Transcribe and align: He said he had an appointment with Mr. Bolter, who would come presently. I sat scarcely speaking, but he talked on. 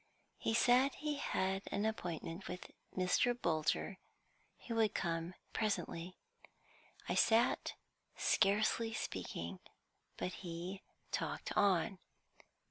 He 0.39 0.55
said 0.55 0.95
he 0.95 1.17
had 1.17 1.61
an 1.71 1.85
appointment 1.85 2.47
with 2.47 2.71
Mr. 2.97 3.39
Bolter, 3.39 3.99
who 4.65 4.73
would 4.73 4.95
come 4.95 5.35
presently. 5.53 6.17
I 7.07 7.13
sat 7.13 7.75
scarcely 8.17 8.93
speaking, 8.93 9.59
but 10.17 10.31
he 10.41 10.81
talked 11.11 11.55
on. 11.55 11.99